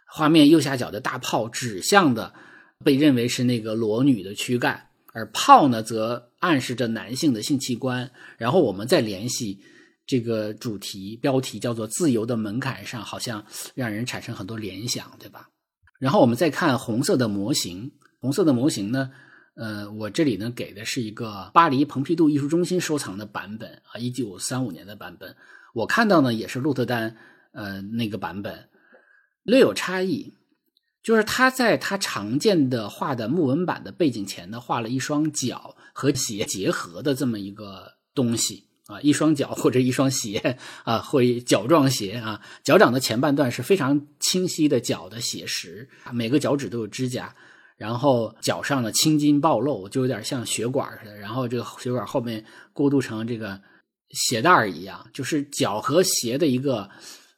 [0.09, 2.33] 画面右下角的大炮指向的，
[2.85, 4.90] 被认为是那个裸女的躯干。
[5.16, 8.11] 而炮呢，则暗示着男性的性器官。
[8.37, 9.59] 然后我们再联系
[10.07, 13.42] 这个主题标题，叫做“自由的门槛上”，好像
[13.74, 15.48] 让人产生很多联想，对吧？
[15.98, 19.11] 然后我们再看红色的模型，红色的模型呢，
[19.55, 25.35] 呃，我这里呢给的是一个巴黎蓬皮杜艺术中心收藏的版本啊，一九三五年的版本。
[25.72, 27.16] 我看到呢也是鹿特丹
[27.52, 28.68] 呃那个版本，
[29.44, 30.35] 略有差异。
[31.07, 47.33] 就是他在他常见的画的木纹版的背景前呢，画了一双脚和鞋结合的这么一个东西啊，一双脚或者一双鞋啊，会脚状鞋啊，脚掌的前半段是非常清晰的脚的写实，每个脚趾都有指甲，
[47.77, 53.61] 然后脚上的青筋暴露，就有点像血管似的，然后这个血管后面过渡成这个
[54.11, 56.90] 鞋带一样，就是脚和鞋的一个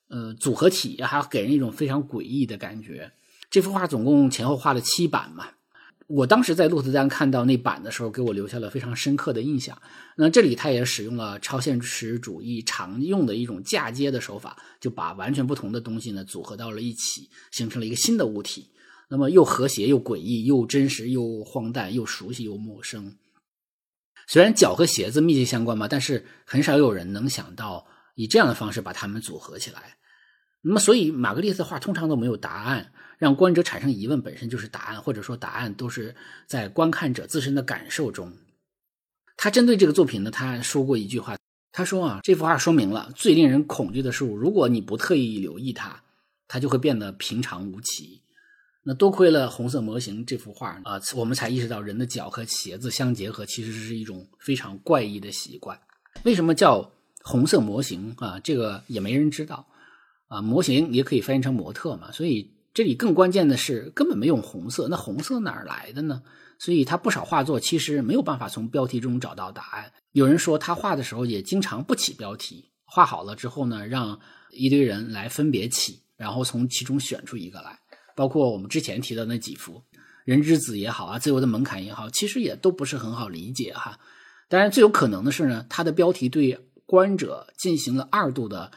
[0.09, 3.12] 呃组合体，还给人一种非常诡异的感觉。
[3.50, 5.48] 这幅画总共前后画了七版嘛，
[6.06, 9.80] 我当时在鹿特丹看到那版的时候，给我留下了非常深刻的印象。
[10.16, 18.70] 那这里他也使用了超现实主义常用的一种嫁接的手法，就把完全不同的东西呢组合到了一起，形成了一个新的物体。
[19.11, 23.16] 那么又和谐又诡异，又真实又荒诞，又熟悉又陌生。
[24.26, 29.97] 虽然脚和鞋子密切相关嘛，但是很少有人能想到以这样的方式把它们组合起来。
[30.62, 32.92] 那么，所以玛格丽特画通常都没有答案。
[33.18, 36.14] 让观者产生疑问本身就是答案，或者说答案都是
[36.47, 38.33] 在观看者自身的感受中。
[39.37, 41.37] 他针对这个作品呢，他说过一句话，
[41.73, 46.01] 他说啊，这幅画说明了最令人恐惧的事物，如果你不特意留意它，
[46.47, 48.23] 它就会变得平常无奇。
[48.85, 55.77] 那多亏了红色模型这幅画啊，我们才意识到人的脚和鞋子相结合其实是一种非常怪异的习惯。
[56.23, 56.92] 为什么叫
[57.25, 58.38] 红色模型啊？
[58.38, 59.66] 这个也没人知道
[60.28, 60.40] 啊。
[60.40, 62.54] 模型也可以翻译成模特嘛，所以。
[62.74, 64.86] 这里更关键的是，根本没用红色。
[64.88, 66.22] 那红色哪儿来的呢？
[66.60, 69.92] 所以他不少画作其实没有办法从标题中找到答案。
[70.12, 74.20] 有人说他画的时候也经常不起标题，画好了之后呢，让
[74.52, 77.76] 一堆人来分别起，然后从其中选出一个来。
[78.14, 79.72] 包括我们之前提到那几幅
[80.24, 83.98] 《人之子》也好啊，《自由的门槛》也好，其实也都不是很好理解哈。
[84.48, 88.70] 当然，最有可能的是呢，他的标题对观者进行了二度的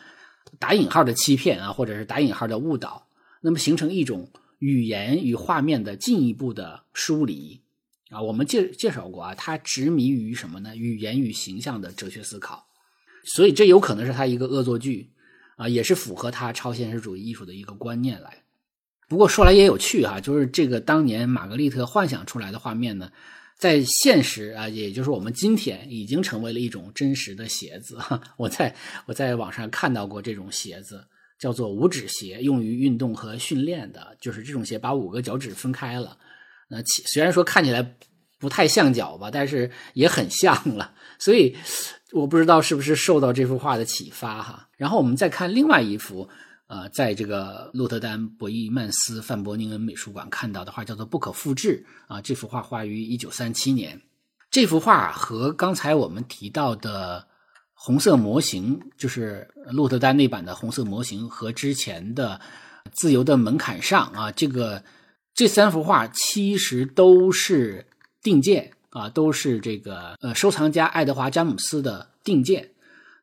[0.60, 3.08] 打引号的欺骗啊，或者是打引号的误导。
[3.42, 7.60] 那么形成一种语言与画面的进一步的疏离
[8.10, 10.76] 啊，我们介介绍过啊，他执迷于什么呢？
[10.76, 12.68] 语言与形象的哲学思考，
[13.24, 15.10] 所以这有可能是他一个恶作剧
[15.56, 18.44] 啊，也是符合他超现实主义艺术的一个观念来。
[19.08, 23.12] 不过说来也有趣哈，就是这个当年玛格丽特幻想出来的画面呢，
[23.62, 27.98] 在现实啊，也就是我们今天已经成为了一种真实的鞋子。
[28.36, 31.08] 我在我在网上看到过这种鞋子。
[31.42, 36.16] 叫做五指鞋，用于运动和训练的，就是这种鞋把五个脚趾分开了。
[36.70, 37.96] 那虽然说看起来
[38.38, 40.94] 不太像脚吧，但是也很像了。
[41.18, 41.58] 所以
[42.12, 44.70] 我不知道是不是受到这幅画的启发哈。
[44.78, 46.30] 然后我们再看另外一幅，
[46.72, 52.22] 呃，在这个鹿特丹博伊曼斯范伯宁恩美术馆看到的画，叫做《不可复制》啊。
[52.22, 54.02] 这幅画画于一九三七年。
[54.50, 57.28] 这幅画和刚才我们提到的。
[57.84, 62.40] 红色模型就是鹿特丹那版的红色模型和之前的
[62.92, 64.84] 自由的门槛上啊，这个
[65.34, 67.88] 这三幅画其实都是
[68.22, 72.70] 定件啊，都是这个呃收藏家爱德华詹姆斯的定件。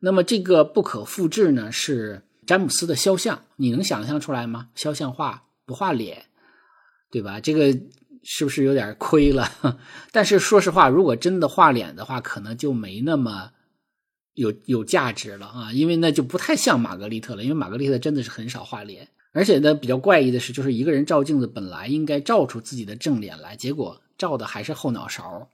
[0.01, 4.71] 那么这个不可复制呢，是詹姆斯的肖像，你能想象出来吗？
[4.75, 6.25] 肖像画不画脸，
[7.11, 7.41] 对吧？
[7.41, 7.79] 这个
[8.25, 9.79] 是不是有点亏了？
[10.13, 13.51] 但是说实话，如果真的画脸的话，可能就没那么
[14.33, 25.51] 有有价值了啊，因为那就不太像玛格丽特了，因为玛格丽特真的是很少画脸，而且呢，比较怪异的是，就是一个人照镜子本来应该照出自己的正脸来，结果照的还是后脑勺。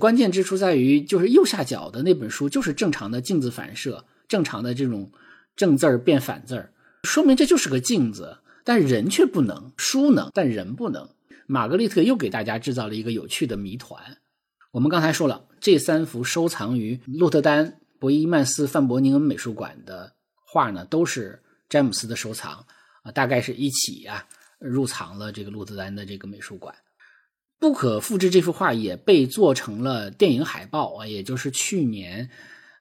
[0.00, 5.12] 关键之处在于，就是右下角的那本书就是正常的镜子反射，正常的这种
[5.56, 6.72] 正字儿变反字儿，
[7.04, 11.08] 说明这就是个镜子，但人却不能，书能，但人不能。
[11.46, 14.18] 玛格丽特又给大家制造了一个有趣的谜团。
[14.70, 20.14] 我们刚才说了，这三幅收藏于鹿特丹博伊曼斯范伯宁恩美术馆的
[20.46, 22.66] 画呢，都是詹姆斯的收藏
[23.02, 24.26] 啊，大概是一起啊
[24.58, 26.74] 入藏了这个鹿特丹的这个美术馆。
[27.60, 32.28] 不可复制这幅画也被做成了电影海报啊，也就是去年，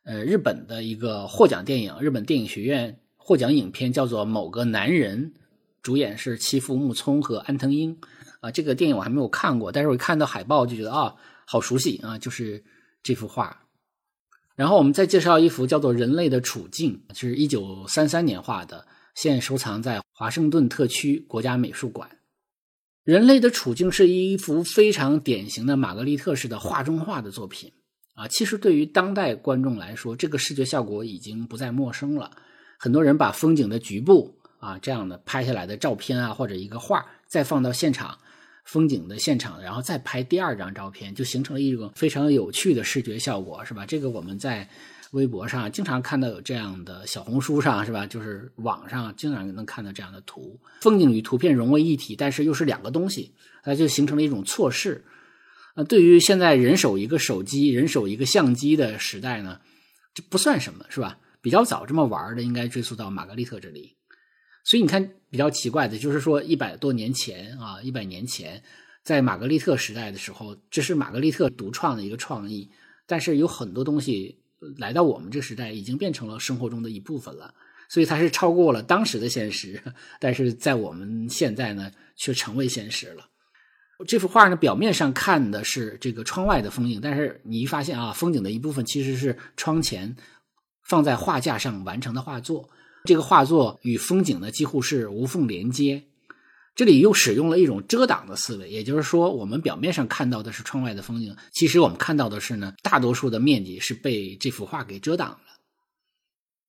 [0.03, 5.31] 呃，日本的一个获奖电影，日本电影学院获奖影片叫做《某个男人》，
[5.81, 7.97] 主演是妻夫木聪和安藤英
[8.41, 8.51] 啊。
[8.51, 12.63] 这个电影我还没有看过，但是我一看到海报就觉得啊，好熟悉啊，就是
[13.01, 13.61] 这幅画。
[14.55, 18.85] 然后我们再介绍一幅叫做《人类的处境》，是一九三三年画的，
[19.15, 22.09] 现收藏在华盛顿特区国家美术馆。
[23.03, 27.71] 人类的处境是一幅非常典型的玛格丽特式的画中画的作品
[28.13, 28.27] 啊！
[28.27, 32.31] 其实对于当代观众来说，这个视觉效果已经不再陌生了。
[32.77, 38.17] 很多人把风景的局部啊这样的拍下来的照片啊，或者一个画，再放到现场
[38.65, 43.85] 风景的现场，然后再拍第二张照片，就形成了一种非常有趣的视觉效果，是吧？
[43.85, 44.69] 这个我们在。
[45.13, 48.07] 微博上经常看到有这样的，小红书上是吧？
[48.07, 55.05] 就是网上经常能看到这样的图，风景与图片融为一体，但是又是两个东西，它就形成了一种错视。
[55.75, 59.59] 那，对于现在人手一个手机、人手一个相机的时代呢，
[60.13, 61.19] 这不算什么，是吧？
[61.41, 63.95] 比较早这么玩的，应该追溯到玛格丽特这里。
[64.63, 68.63] 所以你看，比较奇怪的就是说，一百多年前啊，一百年前，
[69.03, 72.69] 在玛格丽特时代的时候，这是玛格丽特独创的一个创意，
[73.05, 74.39] 但是有很多东西。
[74.77, 77.53] 来到我们这个时代，已经变成了生活中的一部分了，
[77.89, 79.77] 所以它是超过了当时的现实，
[80.21, 83.27] 但是在我们现在呢，却成为现实了。
[84.07, 90.15] 这幅画呢，表面上看的是这个窗外的风景，但是你一发现啊，风景的一部分其实是窗前
[90.83, 92.69] 放在画架上完成的画作，
[93.05, 96.03] 这个画作与风景呢几乎是无缝连接。
[96.75, 105.37] 这里又使用了一种遮挡的思维，也就是说，我们表面上看到的是窗外的风景，其实我们看到的是呢，大多数的面积是被这幅画给遮挡了。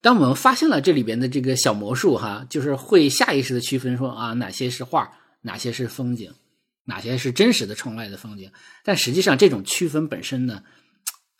[0.03, 5.11] 当我们发现了这里边的这个小魔术，哈，就是会下意识的区分说啊，哪些是画，
[5.41, 6.31] 哪些是风景，
[6.85, 8.51] 哪些是真实的窗外的风景。
[8.85, 10.63] 但实际上，这种区分本身呢，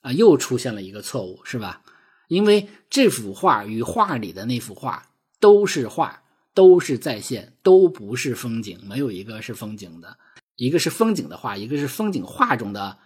[0.03, 1.83] 啊，又出现了一个错误，是吧？
[2.29, 6.21] 因为这幅画与画里的那幅画都是画。
[6.57, 10.17] 都是在线，都不是风景，没有一个是风景的。
[10.55, 12.97] 一个是风景的画，一个是风景画中的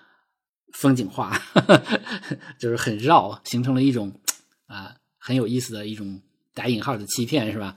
[0.74, 1.40] 风景画，
[2.60, 4.20] 就是很绕，形成了一种
[4.66, 6.20] 啊很有意思的一种
[6.52, 7.74] 打引号的欺骗，是吧？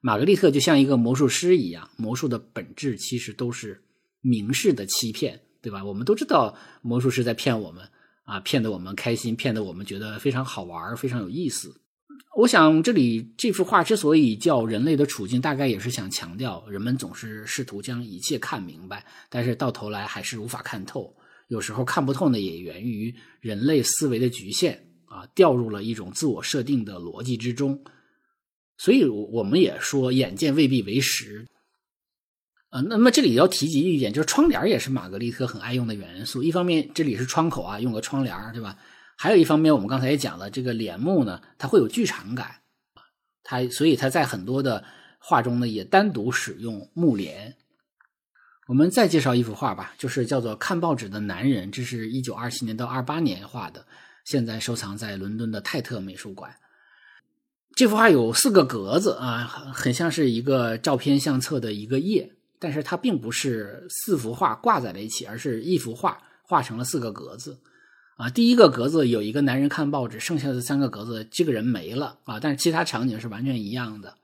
[0.00, 3.84] 玛格丽特就像一个魔术师一样，魔术的本质其实都是
[4.22, 5.84] 明示的欺骗，对吧？
[5.84, 7.86] 我们都知道魔术师在骗我们
[8.24, 11.78] 啊，骗得我们开心，骗得我们觉得非常好玩，非常有意思。
[12.38, 21.14] 我想，这里这幅画之所以叫人类的处境，大概也是想强调，人们总是试图将一切看明白，但是到头来还是无法看透。
[21.48, 27.84] 有时候看不透呢，也源于人类思维的局限啊，掉入了一种自我设定的逻辑之中。
[28.78, 31.46] 所以，我我们也说，眼见未必为实。
[32.72, 36.42] 啊，那么这里要提及一点，就是窗帘也是玛格丽特很爱用的元素。
[36.42, 38.78] 一方面，这里是窗口啊，用个窗帘，对吧？
[39.18, 42.62] 还有一方面，我们刚才也讲了，这个帘幕呢，它会有剧场感，
[43.44, 44.84] 它所以它在很多的
[45.18, 47.56] 画中呢，也单独使用幕帘。
[48.68, 53.86] 我们再介绍一幅画吧，就是叫做《看报纸的男人》，这是一九二七年到二八年画的，
[54.24, 56.56] 现在收藏在伦敦的泰特美术馆。
[57.74, 59.44] 这幅画有四个格子啊，
[59.74, 62.32] 很像是一个照片相册的一个页，
[62.62, 67.58] 但是它并不是四幅画挂在了一起，而是一幅画画成了四个格子。
[68.16, 74.14] 啊，第一个格子有一个男人看报纸，剩下的三个格子这个人没了啊，但是其他场景是完全一样的。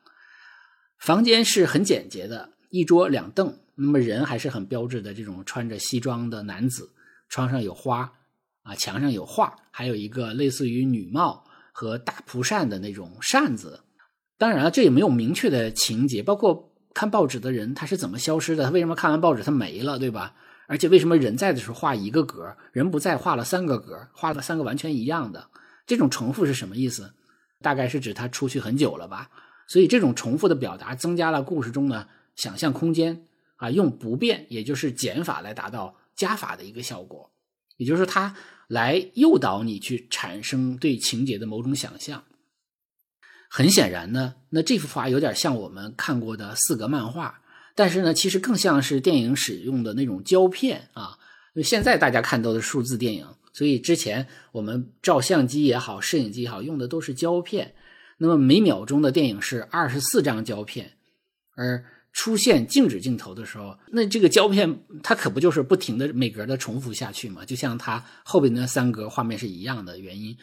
[0.99, 6.91] 房间是很简洁的，一桌两凳，那么人还是很标志的这种穿着西装的男子。
[7.28, 8.12] 窗上有花
[8.62, 13.80] 啊，墙上有画，还有一个类似于女帽和大蒲扇的那种扇子。
[14.36, 20.34] 当然了，这也没有明确的情节，包括看报纸的人他是怎么消失的，他为什么看完报纸他没了，对吧？
[20.66, 25.46] 而且为什么人在的时候画一个格，人不在画了三个格，画了三个完全一样的？
[25.86, 27.14] 这种重复是什么意思？
[27.62, 29.30] 大概是指他出去很久了吧。
[29.68, 33.22] 所以这种重复的表达增加了故事中的想象空间
[33.59, 37.30] 啊，用不变也就是减法来达到加法的一个效果，
[37.76, 38.34] 也就是他
[38.66, 42.24] 来诱导你去产生对情节的某种想象。
[43.49, 47.40] 很显然呢，那这幅画有点像我们看过的四格漫画，
[47.74, 51.18] 但是呢，其实更像是电影使用的那种胶片啊。
[51.64, 57.74] 现在大家看到的数字电影，所以之前我们照相机也好，摄影机也好，用的都是胶片。
[58.18, 60.92] 那么每秒钟的电影是二十四张胶片，
[61.57, 67.44] 而出现静止镜头的时候，那这个胶片它可不就是不停的每格的重复下去吗？
[67.44, 70.36] 就像它后边那三格画面是一样的原因。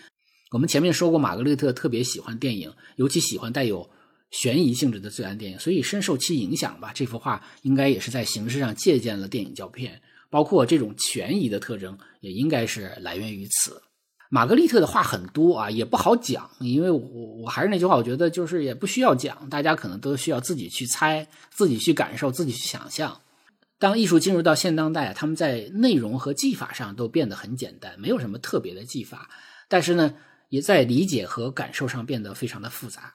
[0.51, 3.89] 我们前面说过，玛格丽特特别喜欢电影，尤其喜欢带有
[4.31, 6.91] 悬疑性质的罪案电影，所以深受其影响吧。
[6.93, 13.81] 这幅画应该也是在形式上借鉴了电影胶片，包括这种悬疑的特征，也应该是来源于此。
[14.29, 23.21] 玛格丽特的话很多啊，也不好讲，因为我我还是那句话，我觉得就是也不需要讲，大家可能都需要自己去猜、自己去感受、自己去想象。
[23.77, 29.29] 当艺术进入到现当代，他们在内容和技法上都变得很简单，没有什么特别的技法，
[29.67, 30.15] 但是呢，
[30.55, 33.13] 也在理解和感受上变得非常的复杂。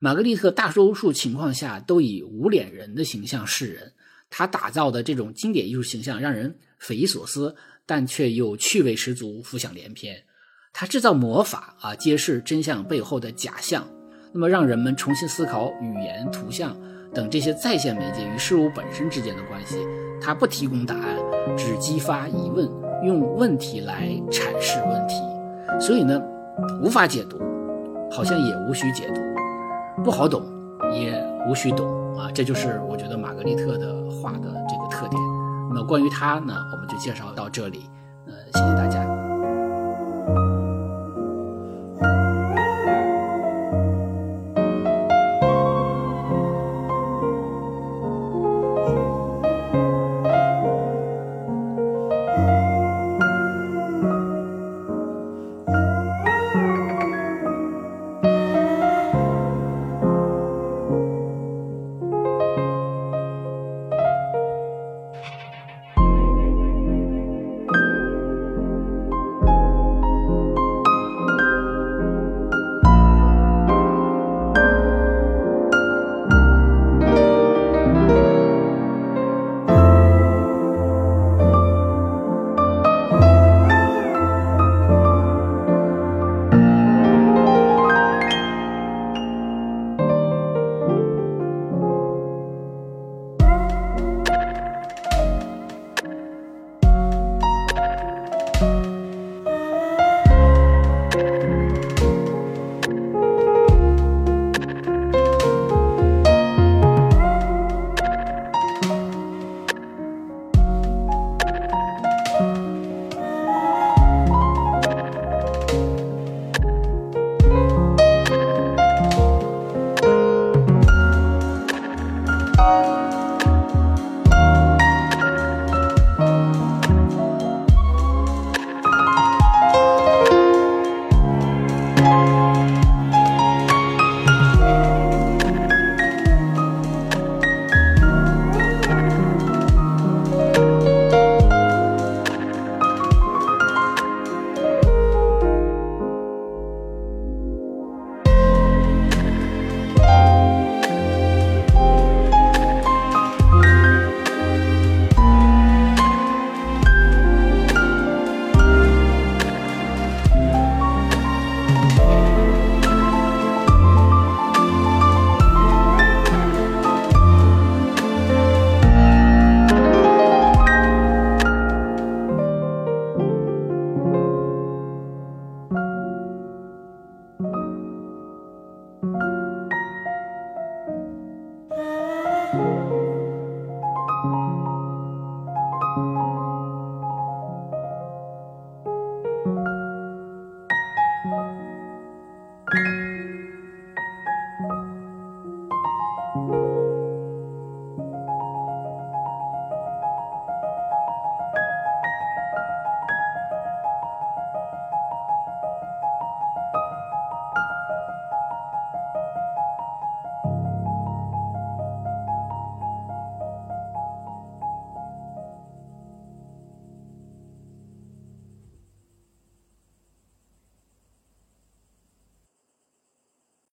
[0.00, 3.92] 玛格丽特大多数情况下都以无脸人的形象示人，
[4.28, 7.54] 他打造的这种经典艺术形象让人匪夷所思，
[7.86, 10.24] 但却又趣味十足、浮想联翩。
[10.72, 13.88] 他制造魔法啊，揭示真相背后的假象，
[14.32, 16.76] 那么让人们重新思考语言、图像
[17.14, 19.76] 等这些在线媒介与事物本身之间的关系。
[20.20, 21.16] 他不提供答案，
[21.56, 22.68] 只激发疑问，
[23.04, 25.14] 用问题来阐释问题。
[25.80, 26.20] 所以呢，
[26.80, 27.38] 无法解读，
[28.10, 29.20] 好像也无需解读；
[30.02, 30.42] 不好懂，
[30.92, 31.12] 也
[31.48, 32.30] 无需懂啊。
[32.32, 35.20] 这就是我觉得玛格丽特的画的这个特点。
[35.68, 37.88] 那么关于他呢，我们就介绍到这里。
[38.26, 39.02] 呃，谢谢大家。